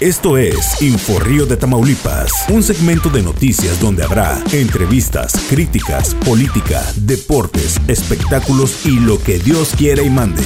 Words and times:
Esto 0.00 0.38
es 0.38 0.80
Inforrío 0.80 1.44
de 1.44 1.56
Tamaulipas, 1.56 2.30
un 2.50 2.62
segmento 2.62 3.10
de 3.10 3.20
noticias 3.20 3.80
donde 3.80 4.04
habrá 4.04 4.38
entrevistas, 4.52 5.32
críticas, 5.50 6.14
política, 6.14 6.82
deportes, 6.96 7.80
espectáculos 7.88 8.86
y 8.86 9.00
lo 9.00 9.18
que 9.18 9.40
Dios 9.40 9.74
quiera 9.76 10.02
y 10.02 10.10
mande. 10.10 10.44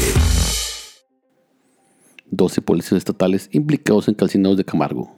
12 2.31 2.63
policías 2.63 2.97
estatales 2.99 3.51
implicados 3.53 4.09
en 4.09 4.15
calcinados 4.15 4.57
de 4.57 4.65
Camargo. 4.65 5.15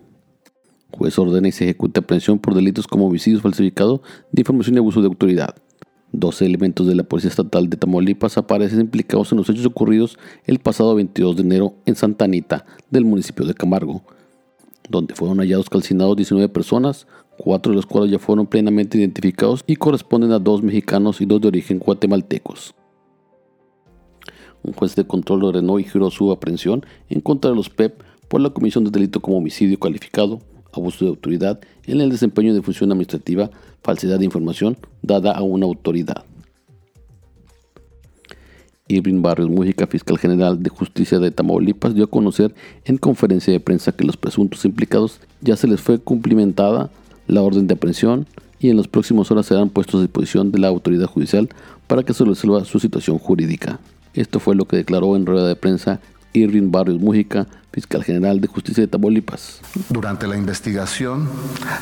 Juez 0.91 1.17
ordena 1.17 1.47
y 1.47 1.53
se 1.53 1.65
ejecuta 1.65 2.01
aprehensión 2.01 2.41
por 2.41 2.55
delitos 2.55 2.89
como 2.89 3.07
homicidio 3.07 3.41
falsificado 3.41 4.03
de 4.33 4.41
información 4.41 4.75
y 4.75 4.79
abuso 4.79 5.01
de 5.01 5.07
autoridad. 5.07 5.55
12 6.19 6.47
elementos 6.47 6.87
de 6.87 6.95
la 6.95 7.03
Policía 7.03 7.31
Estatal 7.31 7.69
de 7.69 7.77
Tamaulipas 7.77 8.39
aparecen 8.39 8.81
implicados 8.81 9.33
en 9.33 9.39
los 9.39 9.49
hechos 9.49 9.67
ocurridos 9.67 10.19
el 10.45 10.59
pasado 10.59 10.95
22 10.95 11.37
de 11.37 11.43
enero 11.43 11.75
en 11.87 11.97
Santa 11.97 12.25
Anita, 12.25 12.67
del 12.91 13.05
municipio 13.05 13.45
de 13.45 13.55
Camargo, 13.55 14.03
donde 14.89 15.15
fueron 15.15 15.39
hallados 15.39 15.69
calcinados 15.69 16.17
19 16.17 16.49
personas, 16.49 17.07
cuatro 17.37 17.71
de 17.71 17.77
los 17.77 17.87
cuales 17.87 18.13
ya 18.13 18.19
fueron 18.19 18.47
plenamente 18.47 18.99
identificados 18.99 19.65
y 19.67 19.77
corresponden 19.77 20.33
a 20.33 20.39
dos 20.39 20.63
mexicanos 20.63 21.21
y 21.21 21.27
dos 21.27 21.41
de 21.41 21.49
origen 21.49 21.79
guatemaltecos. 21.79 22.75
Un 24.63 24.73
juez 24.73 24.95
de 24.95 25.07
control 25.07 25.45
ordenó 25.45 25.79
y 25.79 25.85
giró 25.85 26.11
su 26.11 26.31
aprehensión 26.31 26.87
en 27.09 27.21
contra 27.21 27.51
de 27.51 27.57
los 27.57 27.69
PEP 27.69 28.03
por 28.29 28.41
la 28.41 28.51
comisión 28.51 28.85
de 28.85 28.91
delito 28.91 29.21
como 29.21 29.39
homicidio 29.39 29.79
calificado, 29.79 30.41
abuso 30.77 31.05
de 31.05 31.11
autoridad 31.11 31.61
en 31.87 32.01
el 32.01 32.11
desempeño 32.11 32.55
de 32.55 32.63
función 32.63 32.91
administrativa, 32.93 33.51
falsedad 33.83 34.19
de 34.19 34.25
información 34.25 34.77
dada 35.03 35.33
a 35.33 35.43
una 35.43 35.67
autoridad. 35.67 36.25
Irving 38.87 39.23
Barrios 39.23 39.49
Mújica, 39.49 39.87
fiscal 39.87 40.19
general 40.19 40.63
de 40.63 40.69
justicia 40.69 41.19
de 41.19 41.31
Tamaulipas, 41.31 41.95
dio 41.95 42.05
a 42.05 42.11
conocer 42.11 42.55
en 42.85 42.99
conferencia 42.99 43.53
de 43.53 43.61
prensa 43.61 43.93
que 43.93 44.05
los 44.05 44.17
presuntos 44.17 44.65
implicados 44.65 45.21
ya 45.41 45.57
se 45.57 45.67
les 45.67 45.81
fue 45.81 45.99
cumplimentada 45.99 46.91
la 47.27 47.41
orden 47.41 47.67
de 47.67 47.75
aprehensión 47.75 48.27
y 48.59 48.71
en 48.71 48.77
las 48.77 48.89
próximas 48.89 49.31
horas 49.31 49.47
serán 49.47 49.71
puestos 49.71 49.99
a 49.99 50.03
disposición 50.03 50.53
de 50.53 50.59
la 50.59 50.69
autoridad 50.69 51.07
judicial 51.07 51.49
para 51.87 52.03
que 52.03 52.13
se 52.13 52.25
resuelva 52.25 52.65
su 52.65 52.79
situación 52.79 53.19
jurídica. 53.19 53.81
Esto 54.13 54.39
fue 54.39 54.55
lo 54.55 54.67
que 54.67 54.77
declaró 54.77 55.17
en 55.17 55.27
rueda 55.27 55.49
de 55.49 55.57
prensa 55.57 56.01
Irving 56.35 56.71
Barrios 56.71 57.01
Mújica, 57.01 57.47
fiscal 57.75 58.05
general 58.05 58.41
de 58.41 58.47
justicia 58.47 58.83
de 58.83 58.87
Tamaulipas. 58.87 59.59
Durante 59.89 60.29
la 60.29 60.37
investigación, 60.37 61.29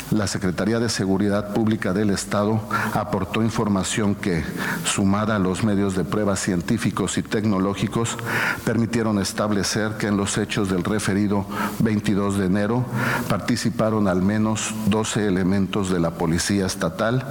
la 0.09 0.25
Secretaría 0.25 0.79
de 0.79 0.89
Seguridad 0.89 1.53
Pública 1.53 1.93
del 1.93 2.09
Estado 2.09 2.59
aportó 2.93 3.43
información 3.43 4.15
que, 4.15 4.43
sumada 4.85 5.35
a 5.35 5.39
los 5.39 5.63
medios 5.63 5.95
de 5.95 6.03
pruebas 6.03 6.39
científicos 6.39 7.19
y 7.19 7.21
tecnológicos, 7.21 8.17
permitieron 8.65 9.19
establecer 9.19 9.91
que 9.99 10.07
en 10.07 10.17
los 10.17 10.39
hechos 10.39 10.67
del 10.67 10.83
referido 10.83 11.45
22 11.79 12.39
de 12.39 12.45
enero 12.47 12.83
participaron 13.29 14.07
al 14.07 14.23
menos 14.23 14.73
12 14.87 15.27
elementos 15.27 15.91
de 15.91 15.99
la 15.99 16.11
Policía 16.15 16.65
Estatal, 16.65 17.23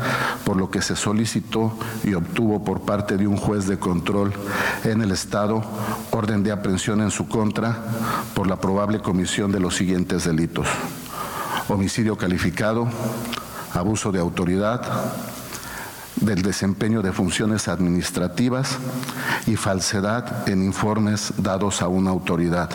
por 0.45 0.57
lo 0.57 0.71
que 0.71 0.83
se 0.83 0.95
solicitó 0.95 1.77
y 2.05 2.15
obtuvo 2.15 2.63
por 2.63 2.83
parte 2.83 3.17
de 3.17 3.27
un 3.27 3.37
juez 3.37 3.67
de 3.67 3.81
control 3.81 4.33
en 4.85 5.03
el 5.03 5.11
Estado 5.11 5.65
orden 6.13 6.45
de 6.45 6.53
aprehensión 6.53 7.01
en 7.01 7.11
su 7.11 7.27
contra 7.27 7.79
por 8.35 8.52
probable 8.57 9.01
comisión 9.01 9.53
de 9.53 9.61
los 9.61 9.77
siguientes 9.77 10.25
delitos. 10.25 10.67
Homicidio 11.69 12.17
calificado, 12.17 12.89
abuso 13.73 14.13
de 14.13 14.21
autoridad, 14.21 14.83
del 16.17 16.43
desempeño 16.43 17.03
de 17.03 17.13
funciones 17.13 17.69
administrativas 17.69 18.79
y 19.47 19.57
falsedad 19.57 20.49
en 20.49 20.63
informes 20.63 21.33
dados 21.39 21.83
a 21.83 21.89
una 21.89 22.11
autoridad. 22.11 22.71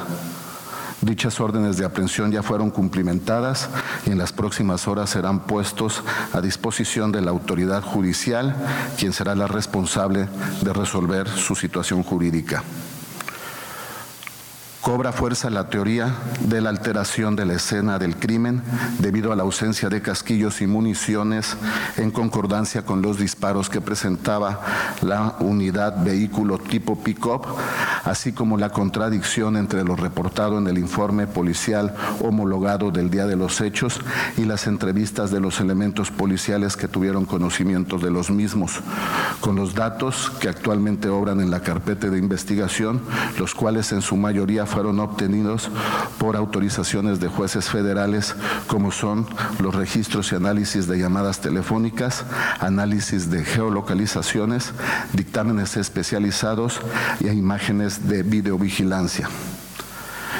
Dichas 1.02 1.40
órdenes 1.40 1.78
de 1.78 1.86
aprehensión 1.86 2.32
ya 2.32 2.42
fueron 2.42 2.72
cumplimentadas 2.72 3.70
y 4.06 4.12
en 4.12 4.18
las 4.18 4.34
próximas 4.34 4.88
horas 4.88 5.12
serán 5.12 5.42
puestos 5.42 6.04
a 6.34 6.42
disposición 6.42 7.12
de 7.12 7.22
la 7.22 7.32
autoridad 7.32 7.84
judicial, 7.84 8.56
quien 8.98 9.14
será 9.14 9.36
la 9.36 9.48
responsable 9.48 10.28
de 10.62 10.74
resolver 10.74 11.30
su 11.30 11.56
situación 11.56 12.04
jurídica 12.04 12.64
cobra 14.88 15.12
fuerza 15.12 15.50
la 15.50 15.70
teoría 15.70 16.16
de 16.40 16.62
la 16.62 16.70
alteración 16.70 17.36
de 17.36 17.46
la 17.46 17.56
escena 17.56 18.00
del 18.00 18.16
crimen 18.16 18.64
debido 19.00 19.34
a 19.34 19.36
la 19.36 19.44
ausencia 19.44 19.90
de 19.90 20.02
casquillos 20.02 20.62
y 20.62 20.66
municiones 20.66 21.58
en 21.98 22.10
concordancia 22.10 22.84
con 22.84 23.02
los 23.02 23.20
disparos 23.20 23.70
que 23.70 23.82
presentaba 23.82 24.62
la 25.02 25.36
unidad 25.42 26.02
vehículo 26.06 26.58
tipo 26.58 27.04
pick-up, 27.04 27.46
así 28.08 28.32
como 28.32 28.58
la 28.58 28.70
contradicción 28.70 29.58
entre 29.58 29.84
lo 29.84 29.96
reportado 29.96 30.58
en 30.58 30.68
el 30.68 30.78
informe 30.78 31.28
policial 31.28 31.94
homologado 32.22 32.90
del 32.90 33.10
día 33.10 33.26
de 33.26 33.36
los 33.36 33.60
hechos 33.60 34.00
y 34.38 34.46
las 34.46 34.66
entrevistas 34.68 35.30
de 35.30 35.42
los 35.42 35.60
elementos 35.60 36.10
policiales 36.10 36.78
que 36.78 36.88
tuvieron 36.88 37.26
conocimiento 37.26 37.98
de 37.98 38.10
los 38.10 38.32
mismos, 38.32 38.80
con 39.42 39.56
los 39.56 39.76
datos 39.76 40.32
que 40.40 40.48
actualmente 40.48 41.10
obran 41.10 41.42
en 41.42 41.52
la 41.52 41.60
carpeta 41.60 42.10
de 42.10 42.18
investigación, 42.18 43.02
los 43.38 43.54
cuales 43.54 43.92
en 43.92 44.02
su 44.02 44.16
mayoría 44.16 44.66
fueron 44.66 45.00
obtenidos 45.00 45.70
por 46.18 46.38
autorizaciones 46.38 47.20
de 47.20 47.28
jueces 47.28 47.70
federales, 47.70 48.36
como 48.68 48.92
son 48.92 49.28
los 49.60 49.76
registros 49.76 50.32
y 50.32 50.36
análisis 50.36 50.88
de 50.88 50.98
llamadas 50.98 51.42
telefónicas, 51.42 52.24
análisis 52.60 53.30
de 53.30 53.44
geolocalizaciones, 53.44 54.72
dictámenes 55.14 55.76
especializados 55.76 56.80
y 57.20 57.28
imágenes 57.28 57.97
de 58.04 58.24
videovigilancia. 58.24 59.30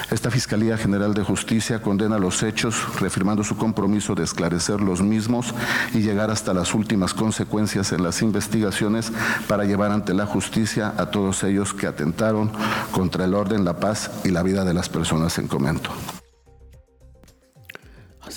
Esta 0.10 0.32
Fiscalía 0.32 0.78
General 0.78 1.14
de 1.14 1.24
Justicia 1.24 1.82
condena 1.82 2.18
los 2.18 2.42
hechos, 2.42 2.76
reafirmando 3.02 3.44
su 3.44 3.58
compromiso 3.58 4.16
de 4.16 4.24
esclarecer 4.24 4.80
los 4.80 5.02
mismos 5.02 5.54
y 5.94 6.00
llegar 6.00 6.32
hasta 6.32 6.54
las 6.54 6.74
últimas 6.74 7.14
consecuencias 7.14 7.92
en 7.92 8.04
las 8.04 8.22
investigaciones 8.22 9.12
para 9.50 9.66
llevar 9.66 9.92
ante 9.92 10.14
la 10.14 10.26
justicia 10.26 10.94
a 10.98 11.08
todos 11.08 11.44
ellos 11.44 11.74
que 11.74 11.88
atentaron 11.88 12.52
contra 12.92 13.26
el 13.26 13.34
orden, 13.34 13.66
la 13.66 13.80
paz 13.80 14.12
y 14.24 14.30
la 14.30 14.44
vida 14.44 14.64
de 14.64 14.74
las 14.74 14.88
personas 14.88 15.38
en 15.40 15.48
comento. 15.48 15.92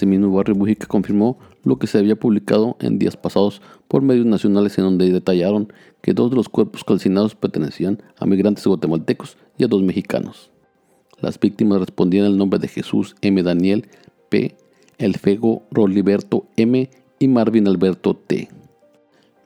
Asimismo, 0.01 0.33
Barrio 0.33 0.55
Mujica 0.55 0.87
confirmó 0.87 1.39
lo 1.63 1.79
que 1.79 1.87
se 1.87 1.99
había 1.99 2.17
publicado 2.17 2.75
en 2.81 2.99
días 2.99 3.19
pasados 3.19 3.61
por 3.87 4.01
medios 4.01 4.25
nacionales 4.25 4.79
en 4.79 4.85
donde 4.85 5.13
detallaron 5.13 5.71
que 6.01 6.15
dos 6.15 6.31
de 6.31 6.37
los 6.37 6.49
cuerpos 6.49 6.85
calcinados 6.85 7.35
pertenecían 7.35 8.03
a 8.19 8.25
migrantes 8.25 8.67
guatemaltecos 8.67 9.37
y 9.59 9.65
a 9.65 9.67
dos 9.67 9.83
mexicanos. 9.83 10.51
Las 11.21 11.39
víctimas 11.39 11.81
respondían 11.81 12.25
al 12.25 12.39
nombre 12.39 12.59
de 12.59 12.69
Jesús 12.69 13.15
M. 13.21 13.43
Daniel 13.43 13.89
P., 14.31 14.57
Elfego 14.97 15.65
Roliberto 15.71 16.47
M. 16.57 16.89
y 17.19 17.29
Marvin 17.29 17.69
Alberto 17.69 18.15
T. 18.15 18.49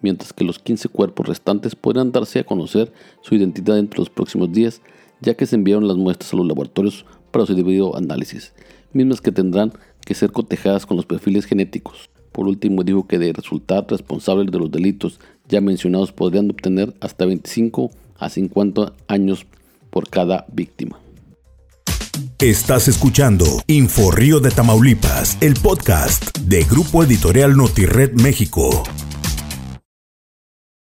Mientras 0.02 0.32
que 0.32 0.44
los 0.44 0.60
15 0.60 0.88
cuerpos 0.88 1.26
restantes 1.26 1.74
podrán 1.74 2.12
darse 2.12 2.38
a 2.38 2.44
conocer 2.44 2.92
su 3.22 3.34
identidad 3.34 3.76
entre 3.76 3.98
los 3.98 4.08
próximos 4.08 4.52
días, 4.52 4.82
ya 5.20 5.34
que 5.34 5.46
se 5.46 5.56
enviaron 5.56 5.88
las 5.88 5.96
muestras 5.96 6.32
a 6.32 6.36
los 6.36 6.46
laboratorios 6.46 7.04
para 7.32 7.44
su 7.44 7.56
debido 7.56 7.96
análisis, 7.96 8.54
mismas 8.92 9.20
que 9.20 9.32
tendrán 9.32 9.72
que 10.04 10.14
ser 10.14 10.32
cotejadas 10.32 10.86
con 10.86 10.96
los 10.96 11.06
perfiles 11.06 11.44
genéticos. 11.44 12.10
Por 12.32 12.48
último, 12.48 12.82
dijo 12.82 13.06
que 13.06 13.18
de 13.18 13.32
resultar 13.32 13.86
responsables 13.88 14.50
de 14.50 14.58
los 14.58 14.70
delitos 14.70 15.20
ya 15.48 15.60
mencionados 15.60 16.12
podrían 16.12 16.50
obtener 16.50 16.94
hasta 17.00 17.26
25 17.26 17.90
a 18.18 18.28
50 18.28 18.92
años 19.08 19.46
por 19.90 20.08
cada 20.08 20.46
víctima. 20.52 20.98
Estás 22.38 22.88
escuchando 22.88 23.44
Info 23.66 24.10
Río 24.10 24.40
de 24.40 24.50
Tamaulipas, 24.50 25.38
el 25.40 25.54
podcast 25.54 26.36
de 26.38 26.62
Grupo 26.64 27.02
Editorial 27.02 27.56
Notired 27.56 28.12
México. 28.14 28.84